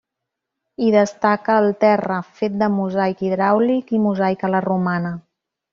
Hi 0.83 0.87
destaca 0.95 1.57
el 1.65 1.69
terra, 1.85 2.19
fet 2.41 2.57
de 2.63 2.73
mosaic 2.79 3.23
hidràulic 3.29 3.95
i 3.99 4.05
mosaic 4.09 4.49
a 4.51 4.55
la 4.57 4.65
romana. 4.71 5.19